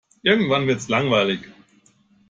[0.23, 1.47] Irgendwann wird's langweilig.